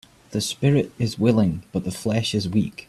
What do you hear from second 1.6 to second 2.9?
but the flesh is weak